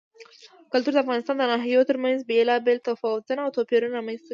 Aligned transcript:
کلتور 0.71 0.93
د 0.95 0.97
افغانستان 1.03 1.35
د 1.37 1.43
ناحیو 1.51 1.87
ترمنځ 1.89 2.17
بېلابېل 2.29 2.77
تفاوتونه 2.87 3.39
او 3.43 3.53
توپیرونه 3.57 3.93
رامنځ 3.97 4.19
ته 4.21 4.25
کوي. 4.25 4.29